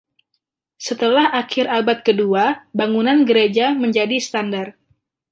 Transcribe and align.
Setelah 0.87 1.27
akhir 1.41 1.65
abad 1.77 1.97
kedua, 2.07 2.45
bangunan 2.79 3.19
gereja 3.29 3.65
menjadi 3.83 4.17
standar. 4.27 4.67